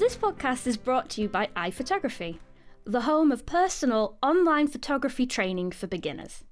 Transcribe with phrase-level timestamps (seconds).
[0.00, 2.38] This podcast is brought to you by iPhotography,
[2.86, 6.42] the home of personal online photography training for beginners.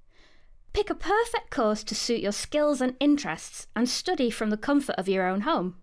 [0.75, 4.97] Pick a perfect course to suit your skills and interests and study from the comfort
[4.97, 5.77] of your own home.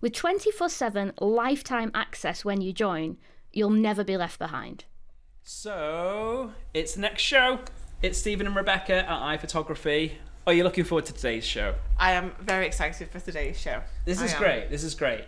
[0.00, 3.16] With 24 7 lifetime access when you join,
[3.52, 4.84] you'll never be left behind.
[5.42, 7.58] So, it's the next show.
[8.00, 10.12] It's Stephen and Rebecca at iPhotography.
[10.46, 11.74] Are you looking forward to today's show?
[11.98, 13.82] I am very excited for today's show.
[14.04, 14.38] This I is am.
[14.38, 14.70] great.
[14.70, 15.24] This is great.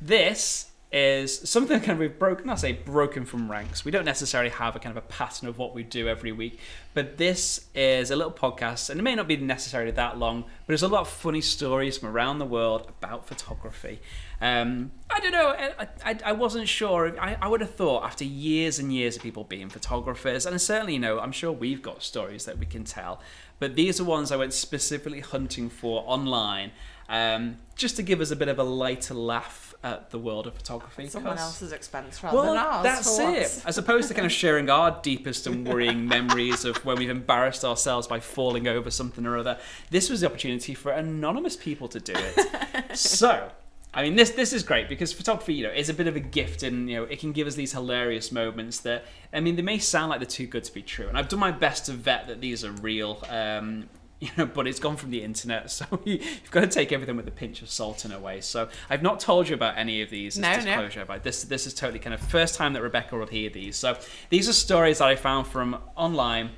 [0.00, 3.84] This is something kind of we've broken, I say broken from ranks.
[3.84, 6.58] We don't necessarily have a kind of a pattern of what we do every week,
[6.94, 10.66] but this is a little podcast, and it may not be necessarily that long, but
[10.66, 14.00] there's a lot of funny stories from around the world about photography.
[14.40, 15.48] Um, I don't know.
[15.50, 17.16] I, I, I wasn't sure.
[17.20, 20.94] I, I would have thought after years and years of people being photographers, and certainly,
[20.94, 23.20] you know, I'm sure we've got stories that we can tell,
[23.60, 26.72] but these are ones I went specifically hunting for online,
[27.08, 30.54] um, just to give us a bit of a lighter laugh at the world of
[30.54, 31.08] photography.
[31.08, 32.82] Someone 'cause- else's expense rather well, than ours.
[32.82, 33.22] that's it.
[33.22, 33.64] once.
[33.64, 37.64] As opposed to kind of sharing our deepest and worrying memories of when we've embarrassed
[37.64, 39.58] ourselves by falling over something or other,
[39.90, 42.94] this was the opportunity for anonymous people to do it.
[42.98, 43.50] so,
[43.94, 46.20] I mean, this this is great because photography, you know, is a bit of a
[46.20, 49.62] gift, and you know, it can give us these hilarious moments that, I mean, they
[49.62, 51.92] may sound like they're too good to be true, and I've done my best to
[51.92, 53.24] vet that these are real.
[53.30, 53.88] Um,
[54.26, 57.16] you know, but it's gone from the internet, so you, you've got to take everything
[57.16, 58.40] with a pinch of salt in a way.
[58.42, 60.56] So I've not told you about any of these as No, no.
[60.82, 63.76] disclosure, but this this is totally kind of first time that Rebecca will hear these.
[63.76, 63.96] So
[64.28, 66.50] these are stories that I found from online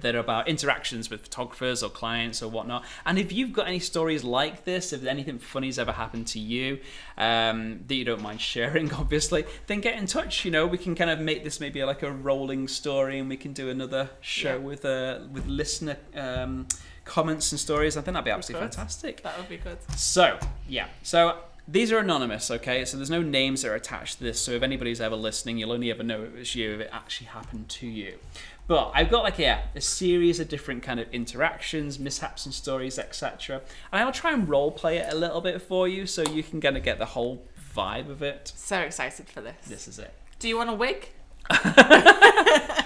[0.00, 2.84] that are about interactions with photographers or clients or whatnot.
[3.04, 6.78] And if you've got any stories like this, if anything funny's ever happened to you
[7.18, 10.44] um, that you don't mind sharing, obviously, then get in touch.
[10.44, 13.36] You know, we can kind of make this maybe like a rolling story, and we
[13.36, 14.64] can do another show Yeah.
[14.64, 16.66] with uh, with listener um,
[17.04, 17.96] comments and stories.
[17.96, 18.74] I think that'd be absolutely good.
[18.74, 19.22] fantastic.
[19.22, 19.78] That would be good.
[19.96, 20.86] So, yeah.
[21.02, 21.36] So
[21.68, 22.84] these are anonymous, okay?
[22.84, 24.40] So there's no names that are attached to this.
[24.40, 27.28] So if anybody's ever listening, you'll only ever know it was you if it actually
[27.28, 28.18] happened to you.
[28.68, 32.98] But I've got like yeah, a series of different kind of interactions, mishaps and stories,
[32.98, 33.60] etc.
[33.92, 36.60] And I'll try and role play it a little bit for you so you can
[36.60, 37.46] kind of get the whole
[37.76, 38.52] vibe of it.
[38.54, 39.56] So excited for this.
[39.66, 40.14] This is it.
[40.38, 41.08] Do you want a wig?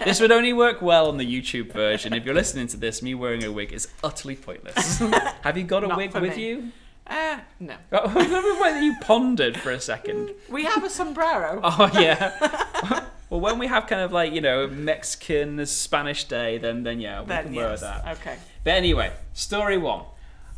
[0.06, 2.12] This would only work well on the YouTube version.
[2.12, 4.98] If you're listening to this, me wearing a wig is utterly pointless.
[5.40, 6.48] Have you got a Not wig with me.
[6.48, 6.72] you?
[7.08, 7.74] Uh, no.
[7.90, 10.30] Oh, whether you pondered for a second.
[10.48, 11.60] We have a sombrero.
[11.64, 13.05] Oh yeah.
[13.36, 17.20] Well, when we have kind of like you know Mexican Spanish Day, then then yeah,
[17.20, 17.80] we then can wear yes.
[17.80, 18.18] that.
[18.18, 18.36] Okay.
[18.64, 20.04] But anyway, story one.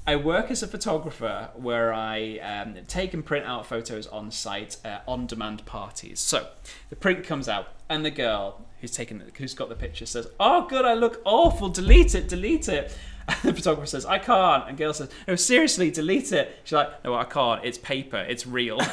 [0.07, 4.79] I work as a photographer where I um, take and print out photos on site,
[4.83, 6.19] uh, on demand parties.
[6.19, 6.47] So
[6.89, 10.67] the print comes out, and the girl who's taken, who's got the picture says, "Oh,
[10.67, 11.69] good, I look awful.
[11.69, 12.97] Delete it, delete it."
[13.29, 17.05] And the photographer says, "I can't," and girl says, "No, seriously, delete it." She's like,
[17.05, 17.63] "No, I can't.
[17.63, 18.17] It's paper.
[18.17, 18.79] It's real."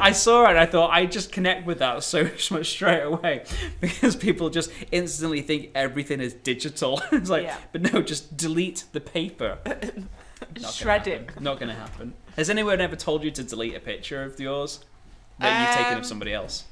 [0.02, 3.44] I saw it and I thought I just connect with that so much straight away
[3.80, 7.02] because people just instantly think everything is digital.
[7.12, 7.56] it's like, Yeah.
[7.72, 9.58] but no, just delete the paper.
[9.64, 9.76] Not
[10.54, 11.26] gonna Shred it.
[11.28, 11.42] happen.
[11.44, 12.14] Not going to happen.
[12.36, 14.84] Has anyone ever told you to delete a picture of yours
[15.38, 16.64] that you've taken of Um, somebody else?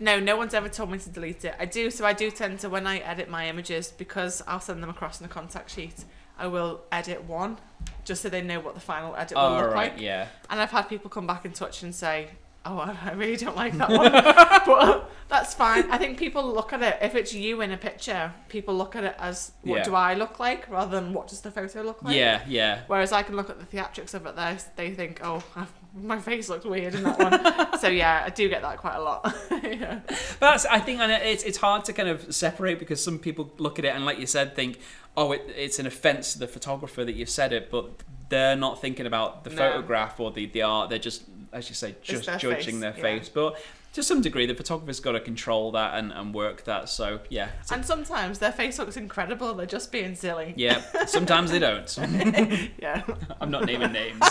[0.00, 1.54] No, no one's ever told me to delete it.
[1.60, 4.82] I do, so I do tend to when I edit my images because I'll send
[4.82, 6.04] them across in a contact sheet.
[6.38, 7.58] I will edit one
[8.04, 10.00] just so they know what the final edit will Oh, look right, like.
[10.00, 10.28] yeah.
[10.50, 12.28] And I've had people come back in touch and say,
[12.64, 15.90] "Oh, I I really don't like that one," but uh, that's fine.
[15.90, 18.32] I think people look at it if it's you in a picture.
[18.48, 19.84] People look at it as what Yeah.
[19.84, 22.16] do I look like, rather than what does the photo look like.
[22.16, 22.80] Yeah, yeah.
[22.88, 24.34] Whereas I can look at the theatrics of it.
[24.36, 28.30] There, they think, "Oh, I've, my face looks weird in that one." so yeah, I
[28.30, 29.34] do get that quite a lot.
[29.62, 30.00] yeah.
[30.06, 33.52] But that's, I think and it's it's hard to kind of separate because some people
[33.58, 34.78] look at it and, like you said, think,
[35.16, 37.90] oh, it, it's an offence to the photographer that you've said it, but
[38.28, 39.56] they're not thinking about the No.
[39.56, 40.88] photograph or the, the art.
[40.88, 43.02] They're just, as you say, just their judging face, their yeah.
[43.02, 43.28] face.
[43.28, 43.60] But
[43.92, 46.88] to some degree, the photographer's got to control that and, and work that.
[46.88, 49.52] So yeah, And sometimes their face looks incredible.
[49.54, 50.54] They're just being silly.
[50.56, 50.80] yeah.
[51.06, 51.98] Sometimes they don't.
[52.78, 53.02] Yeah.
[53.40, 54.18] I'm not naming names.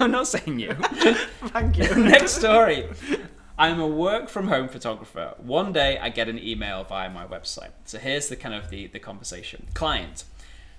[0.00, 0.72] I'm not saying you.
[0.74, 1.94] Thank you.
[1.96, 2.88] Next story.
[3.58, 5.34] I'm a work from home photographer.
[5.38, 7.70] One day I get an email via my website.
[7.84, 9.66] So here's the kind of the, the conversation.
[9.74, 10.24] Client.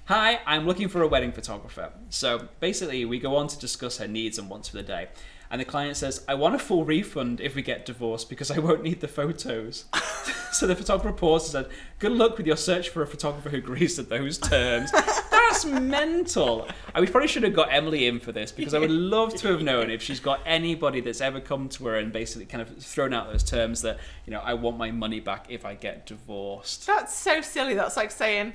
[0.05, 1.91] Hi, I'm looking for a wedding photographer.
[2.09, 5.09] So basically we go on to discuss her needs and wants for the day.
[5.53, 8.57] And the client says, I want a full refund if we get divorced because I
[8.57, 9.85] won't need the photos.
[10.51, 13.57] so the photographer pauses and said, Good luck with your search for a photographer who
[13.57, 14.91] agrees to those terms.
[15.31, 16.67] That's mental.
[16.95, 19.49] I we probably should have got Emily in for this because I would love to
[19.49, 22.75] have known if she's got anybody that's ever come to her and basically kind of
[22.79, 26.07] thrown out those terms that, you know, I want my money back if I get
[26.07, 26.87] divorced.
[26.87, 27.75] That's so silly.
[27.75, 28.53] That's like saying,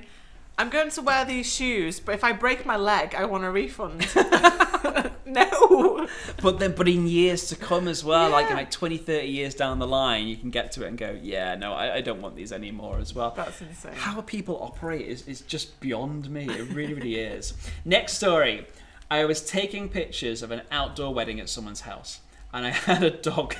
[0.59, 3.49] I'm going to wear these shoes, but if I break my leg, I want a
[3.49, 4.05] refund.
[5.25, 6.05] no.
[6.41, 9.55] But then, but in years to come as well, like in like 20, 30 years
[9.55, 12.21] down the line, you can get to it and go, yeah, no, I, I don't
[12.21, 13.33] want these anymore as well.
[13.37, 13.93] That's insane.
[13.93, 16.43] How people operate is, is just beyond me.
[16.49, 17.53] It really, really is.
[17.85, 18.67] Next story.
[19.09, 22.19] I was taking pictures of an outdoor wedding at someone's house.
[22.51, 23.55] And I had a dog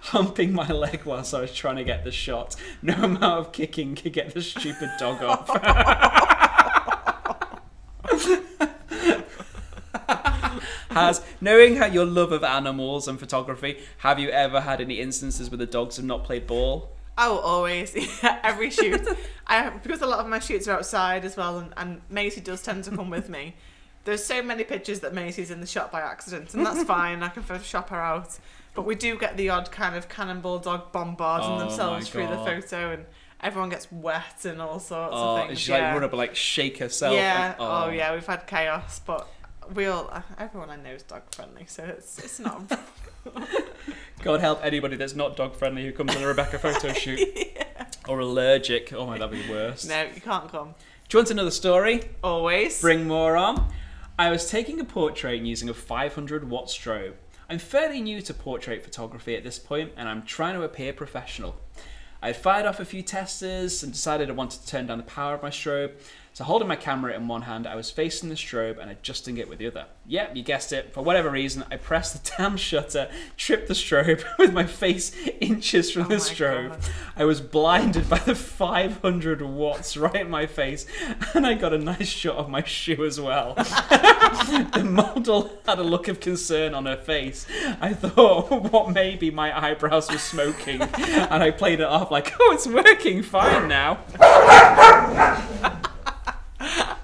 [0.00, 2.54] humping my leg whilst I was trying to get the shot.
[2.82, 5.48] No amount of kicking could get the stupid dog off.
[10.90, 15.48] Has knowing how your love of animals and photography, have you ever had any instances
[15.48, 16.90] where the dogs have not played ball?
[17.16, 17.94] Oh, always.
[17.94, 19.06] Yeah, every shoot.
[19.46, 22.62] I because a lot of my shoots are outside as well, and, and Maisie does
[22.62, 23.54] tend to come with me.
[24.04, 27.22] There's so many pictures that Maisie's in the shot by accident, and that's fine.
[27.22, 28.38] I can Photoshop her out.
[28.74, 32.38] But we do get the odd kind of cannonball dog bombarding Oh themselves through the
[32.38, 33.04] photo, and
[33.42, 35.60] everyone gets wet and all sorts Oh, of and things.
[35.60, 35.78] she yeah.
[35.86, 37.14] like run up and like shake herself.
[37.14, 37.46] yeah.
[37.52, 37.90] and- oh, oh.
[37.90, 39.28] yeah, we've had chaos, but
[39.74, 42.62] we all everyone I know is dog friendly, so it's it's not.
[44.22, 47.20] God help anybody that's not dog friendly who comes on a Rebecca photo shoot
[48.08, 48.92] or allergic.
[48.92, 49.86] Oh my, that'd be worse.
[49.86, 50.74] no, you can't come.
[51.08, 52.02] Do you want another story?
[52.22, 52.80] Always.
[52.80, 53.72] Bring more on.
[54.18, 57.14] I was taking a portrait using a 500 watt strobe.
[57.48, 61.56] I'm fairly new to portrait photography at this point, and I'm trying to appear professional.
[62.22, 65.04] I had fired off a few testers and decided I wanted to turn down the
[65.04, 65.92] power of my strobe.
[66.40, 69.46] So, holding my camera in one hand, I was facing the strobe and adjusting it
[69.46, 69.84] with the other.
[70.06, 70.90] Yep, you guessed it.
[70.94, 75.90] For whatever reason, I pressed the damn shutter, tripped the strobe with my face inches
[75.90, 76.70] from Oh the strobe.
[76.70, 76.78] God.
[77.14, 80.86] I was blinded by the 500 watts right in my face,
[81.34, 83.52] and I got a nice shot of my shoe as well.
[83.56, 87.46] the model had a look of concern on her face.
[87.82, 92.52] I thought what maybe my eyebrows were smoking, and I played it off like, oh,
[92.54, 93.98] it's working fine now.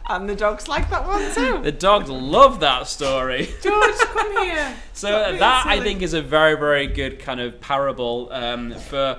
[0.09, 1.61] And the dogs like that one too.
[1.63, 3.49] The dogs love that story.
[3.63, 4.75] George, come here.
[4.93, 9.19] So that I think is a very, very good kind of parable um, for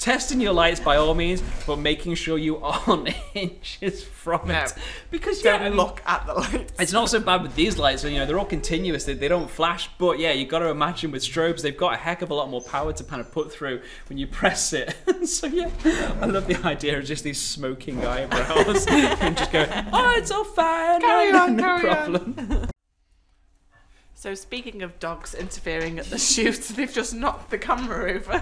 [0.00, 4.62] testing your lights by all means, but making sure you aren't inches from No.
[4.64, 4.74] it.
[5.10, 6.72] Because yeah, Don't I mean, look at the lights.
[6.80, 9.50] It's not so bad with these lights, you know, they're all continuous, they, they don't
[9.50, 12.34] flash, but yeah, you've got to imagine with strobes, they've got a heck of a
[12.34, 14.96] lot more power to kind of put through when you press it.
[15.26, 15.70] so yeah,
[16.20, 20.44] I love the idea of just these smoking eyebrows and just go, oh, it's all
[20.44, 22.68] fine, Carry no, on, no carry on." problem.
[24.14, 28.32] So speaking of dogs interfering at the shoot, they've just knocked the camera over.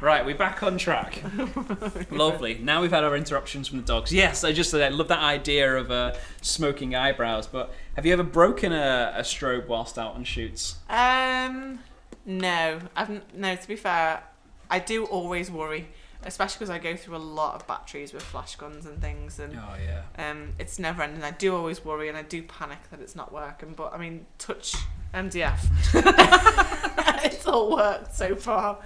[0.00, 1.22] Right, we're back on track.
[2.10, 2.58] Lovely.
[2.58, 4.12] Now we've had our interruptions from the dogs.
[4.12, 7.46] Yes, I just I love that idea of uh, smoking eyebrows.
[7.46, 10.76] But have you ever broken a, a strobe whilst out on shoots?
[10.90, 11.78] Um,
[12.26, 13.56] no, I've no.
[13.56, 14.22] To be fair,
[14.70, 15.88] I do always worry,
[16.24, 19.54] especially because I go through a lot of batteries with flash guns and things, and
[19.56, 20.30] Oh yeah.
[20.30, 21.22] um, it's never ending.
[21.24, 23.72] I do always worry, and I do panic that it's not working.
[23.74, 24.74] But I mean, touch
[25.14, 25.58] MDF,
[27.24, 28.80] it's all worked so far.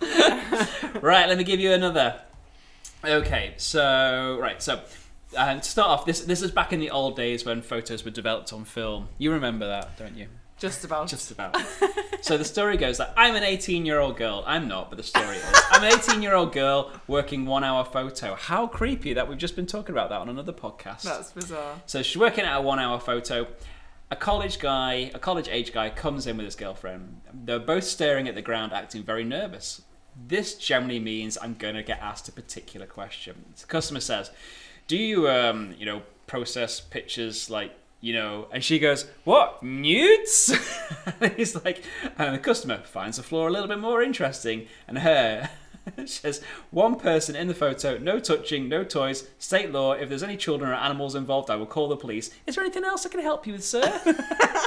[1.02, 2.20] right, let me give you another.
[3.04, 4.80] Okay, so right, so
[5.36, 8.10] uh, to start off, this this is back in the old days when photos were
[8.10, 9.08] developed on film.
[9.18, 10.26] You remember that, don't you?
[10.58, 11.06] Just about.
[11.06, 11.56] Just about.
[12.20, 14.42] so the story goes that I'm an 18 year old girl.
[14.46, 15.44] I'm not, but the story is.
[15.70, 18.34] I'm an 18 year old girl working one hour photo.
[18.34, 21.02] How creepy that we've just been talking about that on another podcast.
[21.02, 21.76] That's bizarre.
[21.86, 23.46] So she's working at a one hour photo.
[24.10, 27.20] A college guy, a college age guy, comes in with his girlfriend.
[27.32, 29.82] They're both staring at the ground, acting very nervous.
[30.26, 33.44] This generally means I'm going to get asked a particular question.
[33.58, 34.30] The customer says,
[34.86, 39.62] Do you, um, you know, process pictures like, you know, and she goes, What?
[39.62, 40.56] Nudes?
[41.20, 41.84] and he's like,
[42.16, 44.68] and the customer finds the floor a little bit more interesting.
[44.86, 45.50] And her,
[46.06, 49.92] says, One person in the photo, no touching, no toys, state law.
[49.92, 52.30] If there's any children or animals involved, I will call the police.
[52.46, 53.82] Is there anything else I can help you with, sir?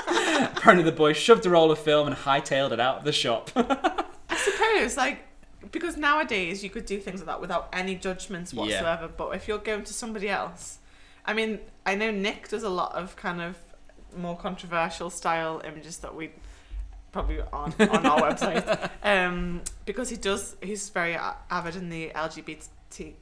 [0.08, 3.52] Apparently, the boy shoved a roll of film and hightailed it out of the shop.
[3.56, 5.20] I suppose, like,
[5.72, 8.60] because nowadays you could do things like that without any judgments Yeah.
[8.62, 9.08] whatsoever.
[9.08, 10.80] But if you're going to somebody else,
[11.26, 13.58] I mean, I know Nick does a lot of kind of
[14.18, 16.32] more controversial style images that we
[17.12, 20.56] probably on on our website, um, because he does.
[20.62, 21.16] He's very
[21.50, 22.68] avid in the LGBT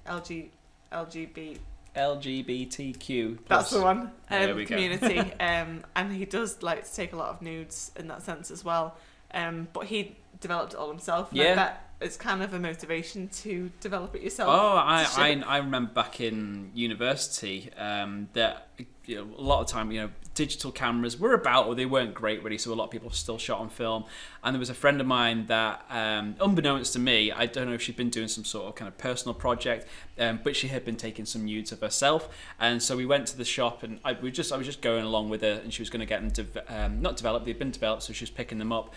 [0.07, 0.49] LG
[0.91, 1.57] LGBT
[1.95, 3.37] LGBTQ.
[3.47, 4.11] That's the one.
[4.29, 4.75] There Um, we go.
[4.75, 5.19] community.
[5.39, 8.63] um, and he does like to take a lot of nudes in that sense as
[8.63, 8.95] well.
[9.33, 11.29] Um, but he developed it all himself.
[11.31, 11.77] And Yeah.
[12.01, 14.49] It's kind of a motivation to develop it yourself.
[14.49, 15.43] Oh, I, I.
[15.45, 18.69] I remember back in university um, that
[19.05, 22.13] you know, a lot of time, you know, digital cameras were about, or they weren't
[22.13, 24.05] great really, so a lot of people still shot on film.
[24.43, 27.73] And there was a friend of mine that, um, unbeknownst to me, I don't know
[27.73, 29.85] if she'd been doing some sort of kind of personal project,
[30.17, 32.29] um, but she had been taking some nudes of herself.
[32.61, 35.03] And so we went to the shop, and I we just I was just going
[35.03, 37.59] along with her, and she was going to get them to um, not developed, they'd
[37.59, 38.93] been developed, so she was picking them up.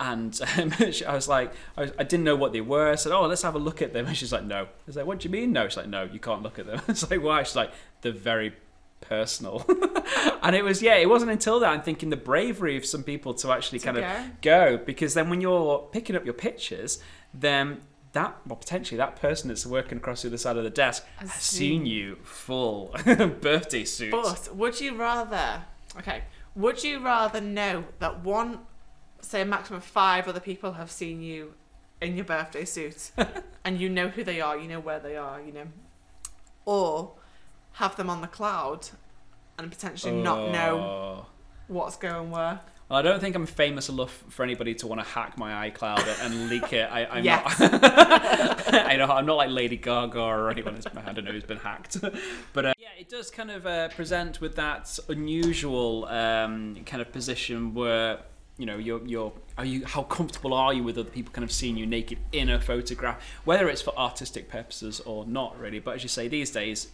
[0.00, 2.90] And um, she- I was like, I, was, I didn't know what they were.
[2.90, 4.96] I said, "Oh, let's have a look at them." And she's like, "No." I was
[4.96, 7.08] like, "What do you mean, no?" She's like, "No, you can't look at them." It's
[7.10, 8.54] like, "Why?" She's like, "They're very
[9.02, 9.64] personal."
[10.42, 13.34] and it was, yeah, it wasn't until that I'm thinking the bravery of some people
[13.34, 14.78] to actually To kind of go.
[14.78, 17.02] because then when you're picking up your pictures,
[17.34, 21.04] then that, well, potentially that person that's working across the other side of the desk
[21.18, 22.94] Has has seen- seen you full
[23.40, 24.10] birthday suit.
[24.12, 25.62] But would you rather?
[25.98, 26.22] Okay.
[26.56, 28.60] Would you rather know that one,
[29.22, 31.54] say, a maximum of five other people have seen you
[32.00, 33.10] in your birthday suit,
[33.64, 35.66] and you know who they are, you know where they are, you know,
[36.64, 37.12] or
[37.74, 38.88] have them on the cloud
[39.58, 41.26] and potentially not know Oh.
[41.68, 42.60] what's going where?
[42.88, 46.24] Well, I don't think I'm famous enough for anybody to want to hack my iCloud
[46.24, 46.90] and leak it.
[46.90, 47.60] I, I'm Yes.
[47.60, 48.74] not.
[48.74, 51.58] I know I'm not like Lady Gaga or anyone who's I don't know who's been
[51.58, 52.00] hacked,
[52.52, 57.12] but uh, yeah, it does kind of uh, present with that unusual um, kind of
[57.12, 58.18] position where
[58.60, 61.50] you know you're you're are you how comfortable are you with other people kind of
[61.50, 65.78] seeing you naked in a photograph, whether it's for artistic purposes or not really.
[65.78, 66.88] But as you say, these days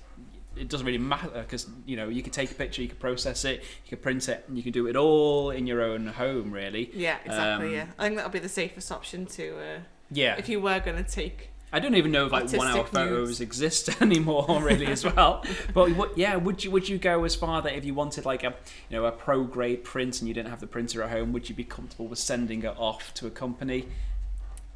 [0.56, 3.44] it doesn't really matter because you know you can take a picture, you can process
[3.44, 6.52] it, you can print it, and you can do it all in your own home,
[6.52, 6.90] really.
[6.94, 7.68] Yeah, exactly.
[7.68, 9.78] Um, yeah, I think that'll be the safest option to uh,
[10.10, 11.50] Yeah, if you were going to take.
[11.72, 13.40] I don't even know if like one-hour photos nudes.
[13.40, 15.44] exist anymore, really, as well.
[15.74, 18.44] But what, yeah, would you would you go as far that if you wanted like
[18.44, 18.54] a
[18.88, 21.48] you know a pro grade print and you didn't have the printer at home, would
[21.48, 23.88] you be comfortable with sending it off to a company?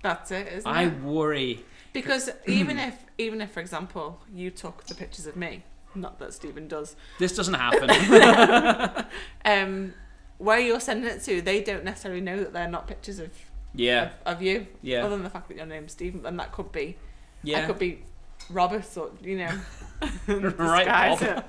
[0.03, 0.87] That's it, isn't I it?
[0.87, 1.65] I worry.
[1.93, 5.63] Because even if, even if, for example, you took the pictures of me,
[5.95, 9.05] not that Stephen does, This doesn't happen.
[9.45, 9.95] um,
[10.39, 13.31] where you're sending it to, they don't necessarily know that they're not pictures of
[13.75, 14.67] yeah, of, of you.
[14.83, 16.97] yeah, Other than the fact that your name's Stephen, and that could be,
[17.43, 17.63] yeah.
[17.63, 18.03] I could be
[18.51, 19.61] Robert or you know,
[20.27, 21.23] Right, Bob.
[21.23, 21.45] it.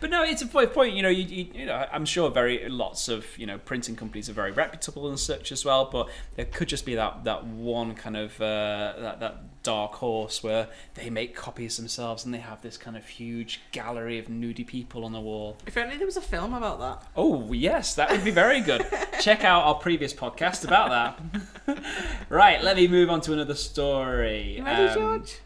[0.00, 0.94] But no, it's a point.
[0.94, 4.28] you know, you, you, you know, I'm sure very lots of you know printing companies
[4.28, 5.88] are very reputable and such as well.
[5.90, 10.42] But there could just be that that one kind of uh, that that dark horse
[10.42, 14.66] where they make copies themselves and they have this kind of huge gallery of nudie
[14.66, 15.56] people on the wall.
[15.66, 17.06] If only there was a film about that.
[17.16, 18.86] Oh yes, that would be very good.
[19.20, 21.18] Check out our previous podcast about
[21.66, 21.82] that.
[22.28, 24.56] right, let me move on to another story.
[24.58, 25.38] You ready, Um, George?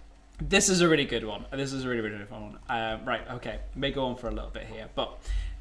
[0.49, 1.45] This is a really good one.
[1.53, 2.59] This is a really, really fun one.
[2.69, 3.61] Um, right, okay.
[3.75, 4.89] May go on for a little bit here.
[4.95, 5.19] But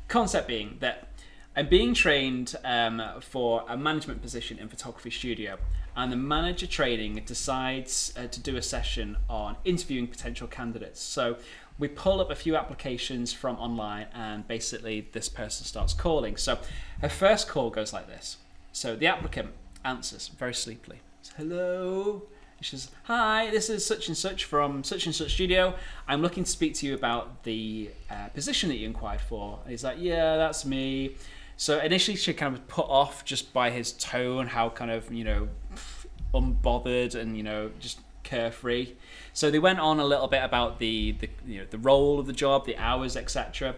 [0.08, 1.10] concept being that
[1.56, 5.58] I'm being trained um, for a management position in photography studio,
[5.96, 11.02] and the manager training decides uh, to do a session on interviewing potential candidates.
[11.02, 11.38] So
[11.78, 16.38] we pull up a few applications from online, and basically this person starts calling.
[16.38, 16.60] So
[17.02, 18.38] her first call goes like this.
[18.72, 19.50] So the applicant
[19.84, 21.02] answers very sleepily.
[21.36, 22.24] Hello.
[22.62, 25.76] She says, "Hi, this is such and such from such and such studio.
[26.08, 29.72] I'm looking to speak to you about the uh, position that you inquired for." And
[29.72, 31.16] he's like, "Yeah, that's me."
[31.58, 35.12] So initially, she kind of was put off just by his tone, how kind of
[35.12, 35.50] you know
[36.34, 38.94] unbothered and you know just carefree.
[39.34, 42.28] So they went on a little bit about the the you know the role of
[42.28, 43.76] the job, the hours, etc.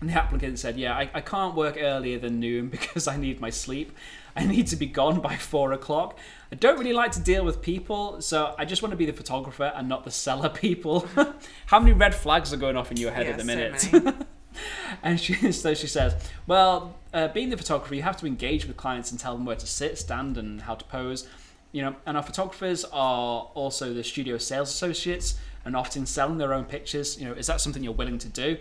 [0.00, 3.40] And the applicant said, "Yeah, I, I can't work earlier than noon because I need
[3.40, 3.92] my sleep.
[4.38, 6.16] I need to be gone by four o'clock.
[6.52, 9.12] I don't really like to deal with people, so I just want to be the
[9.12, 11.08] photographer and not the seller people.
[11.66, 13.88] How many red flags are going off in your head Yeah, at the minute?
[15.02, 16.14] and she, so she says,
[16.46, 19.56] "Well, uh, being the photographer, you have to engage with clients and tell them where
[19.56, 21.28] to sit, stand, and how to pose.
[21.72, 26.54] You know, and our photographers are also the studio sales associates and often selling their
[26.54, 27.20] own pictures.
[27.20, 28.56] You know, is that something you're willing to do?"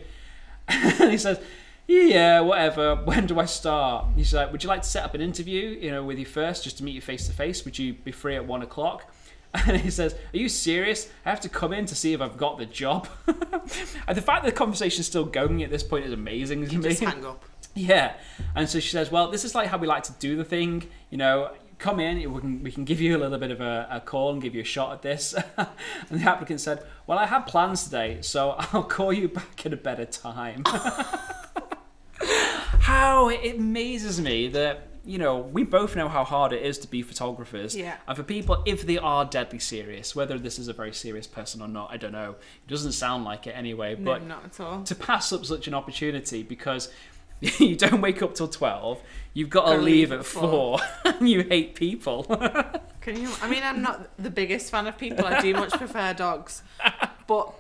[0.68, 1.40] and he says,
[1.88, 2.96] "Yeah, whatever.
[3.06, 5.70] When do I start?" He's like, "Would you like to set up an interview?
[5.82, 7.64] You know, with you first, just to meet you face to face?
[7.66, 9.12] Would you be free at one o'clock?"
[9.66, 11.10] And he says, Are you serious?
[11.26, 13.08] I have to come in to see if I've got the job.
[13.28, 16.80] and the fact that the conversation's still going at this point is amazing to You
[16.80, 16.90] me.
[16.90, 17.44] just hang up.
[17.74, 18.14] Yeah.
[18.56, 20.84] And so she says, Well, this is like how we like to do the thing.
[21.10, 23.88] You know, come in, we can, we can give you a little bit of a,
[23.90, 25.34] a call and give you a shot at this.
[25.58, 29.74] and the applicant said, Well, I have plans today, so I'll call you back at
[29.74, 30.64] a better time.
[32.88, 34.84] How it amazes me that.
[35.06, 37.74] You know, we both know how hard it is to be photographers.
[37.74, 37.96] Yeah.
[38.10, 41.62] And for people, if they are deadly serious, whether this is a very serious person
[41.62, 42.32] or not, I don't know.
[42.66, 43.96] It doesn't sound like it anyway.
[43.96, 44.84] No, But not at all.
[44.84, 46.90] to pass up such an opportunity because
[47.40, 49.00] you don't wake up till 12
[49.34, 52.24] you've got to leave leave at at 4 and you hate people
[53.00, 53.30] Can you?
[53.42, 55.26] I mean, I'm not the biggest fan of people.
[55.26, 56.64] I do much prefer dogs,
[57.28, 57.54] but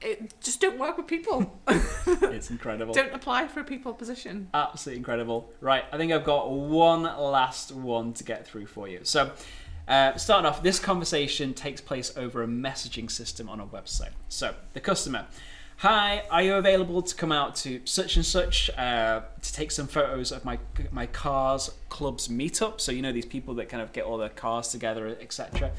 [0.00, 1.58] it just don't work with people.
[2.06, 2.92] it's incredible.
[2.92, 4.48] don't apply for a people position.
[4.52, 5.50] Absolutely incredible.
[5.60, 9.00] Right, I think I've got one last one to get through for you.
[9.02, 9.32] So,
[9.88, 14.12] uh, starting off, this conversation takes place over a messaging system on a website.
[14.28, 15.26] So, the customer,
[15.78, 19.86] hi, are you available to come out to such and such uh, to take some
[19.86, 20.58] photos of my
[20.90, 22.80] my cars club's meetup?
[22.80, 25.72] So you know these people that kind of get all their cars together, etc.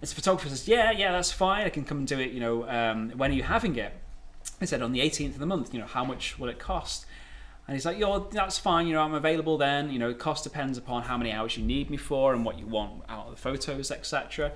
[0.00, 1.66] And the photographer says, yeah, yeah, that's fine.
[1.66, 2.32] I can come and do it.
[2.32, 3.92] You know, um, when are you having it?
[4.60, 5.74] I said on the 18th of the month.
[5.74, 7.06] You know, how much will it cost?
[7.66, 8.86] And he's like, yo, that's fine.
[8.86, 9.90] You know, I'm available then.
[9.90, 12.66] You know, cost depends upon how many hours you need me for and what you
[12.66, 14.52] want out of the photos, etc.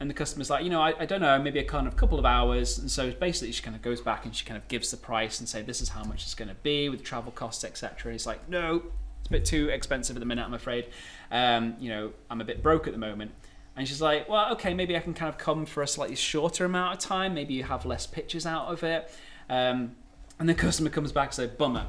[0.00, 2.18] And the customer's like, you know, I, I don't know, maybe a kind of couple
[2.18, 2.78] of hours.
[2.78, 5.40] And so basically, she kind of goes back and she kind of gives the price
[5.40, 7.96] and say, this is how much it's going to be with travel costs, etc.
[8.04, 8.82] And He's like, no,
[9.20, 10.86] it's a bit too expensive at the minute, I'm afraid.
[11.30, 13.32] Um, you know, I'm a bit broke at the moment.
[13.76, 16.64] And she's like, well, okay, maybe I can kind of come for a slightly shorter
[16.64, 17.34] amount of time.
[17.34, 19.10] Maybe you have less pictures out of it.
[19.48, 19.96] Um,
[20.38, 21.86] and the customer comes back and says, bummer.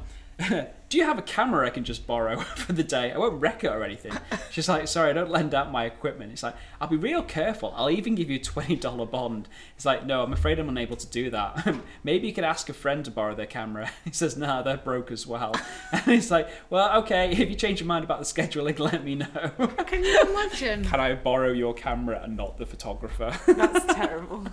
[0.89, 3.13] Do you have a camera I can just borrow for the day?
[3.13, 4.11] I won't wreck it or anything.
[4.51, 6.33] She's like, sorry, I don't lend out my equipment.
[6.33, 7.73] It's like, I'll be real careful.
[7.77, 9.47] I'll even give you a $20 bond.
[9.75, 11.77] It's like, no, I'm afraid I'm unable to do that.
[12.03, 13.89] Maybe you could ask a friend to borrow their camera.
[14.03, 15.53] He says, nah, they're broke as well.
[15.93, 19.15] And he's like, well, okay, if you change your mind about the scheduling, let me
[19.15, 19.51] know.
[19.87, 20.83] Can you imagine?
[20.83, 23.33] Can I borrow your camera and not the photographer?
[23.47, 24.45] That's terrible.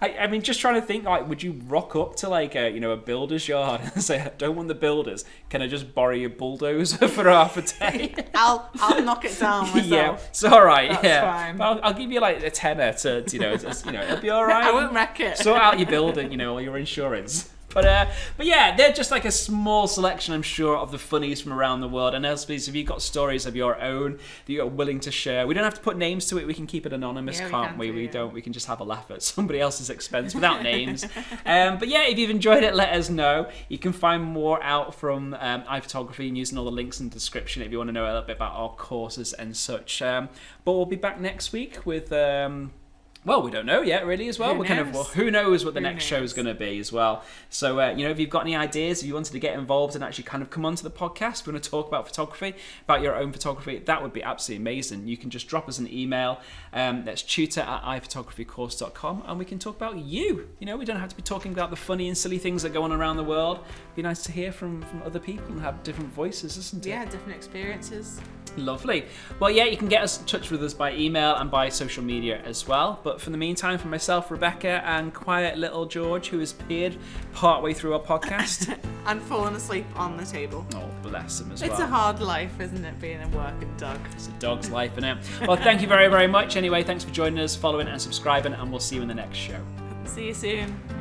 [0.00, 2.70] I, I mean, just trying to think, like, would you rock up to like a
[2.70, 5.24] you know a builder's yard and say, I "Don't want the builders.
[5.48, 9.62] Can I just borrow your bulldozer for half a day?" I'll I'll knock it down
[9.62, 9.86] myself.
[9.86, 10.90] yeah, it's all right.
[10.90, 13.92] That's yeah, I'll, I'll give you like a tenner to, to, you know, to, you
[13.92, 14.64] know, it'll be all right.
[14.64, 15.38] I won't wreck it.
[15.38, 17.50] Sort out your building, you know, or your insurance.
[17.76, 18.06] But uh,
[18.38, 21.82] but yeah, they're just like a small selection, I'm sure, of the funnies from around
[21.82, 22.14] the world.
[22.14, 25.52] And Elspeth, if you've got stories of your own that you're willing to share, we
[25.52, 26.46] don't have to put names to it.
[26.46, 27.88] We can keep it anonymous, Yeah, can't can we?
[27.88, 28.12] do, We yeah.
[28.12, 28.32] don't.
[28.32, 31.04] We can just have a laugh at somebody else's expense without names.
[31.44, 33.50] um, but yeah, if you've enjoyed it, let us know.
[33.68, 37.14] You can find more out from um, iPhotography and using all the links in the
[37.14, 40.00] description if you want to know a little bit about our courses and such.
[40.00, 40.30] Um,
[40.64, 42.10] but we'll be back next week with.
[42.10, 42.72] Um,
[43.26, 44.54] well, we don't know yet, really, as well.
[44.54, 46.54] Who We're kind of well, who knows what the Who next show is going to
[46.54, 47.24] be as well.
[47.50, 49.96] So, uh, you know, if you've got any ideas, if you wanted to get involved
[49.96, 53.02] and actually kind of come onto the podcast, we want to talk about photography, about
[53.02, 55.08] your own photography, that would be absolutely amazing.
[55.08, 56.40] You can just drop us an email.
[56.72, 60.48] Um, that's tutor at iphotographycourse.com and we can talk about you.
[60.60, 62.72] You know, we don't have to be talking about the funny and silly things that
[62.72, 63.58] go on around the world.
[63.96, 66.90] Be nice to hear from, from other people and have different voices, isn't it?
[66.90, 68.20] Yeah, different experiences.
[68.56, 69.04] Lovely.
[69.38, 72.02] Well, yeah, you can get us in touch with us by email and by social
[72.02, 73.00] media as well.
[73.02, 76.96] But for the meantime, for myself, Rebecca, and quiet little George, who has appeared
[77.32, 78.76] partway through our podcast.
[79.06, 80.66] And fallen asleep on the table.
[80.74, 81.80] oh, bless him as It's well.
[81.80, 84.00] It's a hard life, isn't it, being a working dog?
[84.10, 85.18] It's a dog's life, isn't it?
[85.46, 86.56] Well, thank you very, very much.
[86.56, 89.38] Anyway, thanks for joining us, following, and subscribing, and we'll see you in the next
[89.38, 89.60] show.
[90.06, 90.95] See you soon.